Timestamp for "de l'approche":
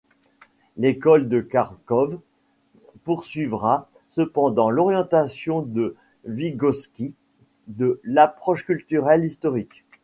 7.67-8.65